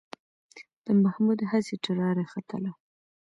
د 0.85 0.87
محمود 1.03 1.39
هسې 1.51 1.75
ټراري 1.83 2.25
ختله. 2.31 2.71